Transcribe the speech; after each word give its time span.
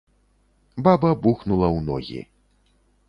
Баба 0.87 1.11
бухнула 1.25 1.67
ў 1.77 1.79
ногі. 1.91 2.21